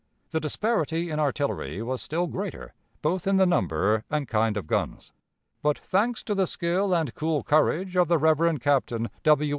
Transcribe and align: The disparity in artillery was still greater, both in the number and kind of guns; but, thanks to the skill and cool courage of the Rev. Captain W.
The 0.31 0.39
disparity 0.39 1.11
in 1.11 1.19
artillery 1.19 1.83
was 1.83 2.01
still 2.01 2.25
greater, 2.25 2.73
both 3.03 3.27
in 3.27 3.37
the 3.37 3.45
number 3.45 4.03
and 4.09 4.27
kind 4.27 4.57
of 4.57 4.65
guns; 4.65 5.13
but, 5.61 5.77
thanks 5.77 6.23
to 6.23 6.33
the 6.33 6.47
skill 6.47 6.95
and 6.95 7.13
cool 7.13 7.43
courage 7.43 7.95
of 7.95 8.07
the 8.07 8.17
Rev. 8.17 8.59
Captain 8.61 9.11
W. 9.21 9.49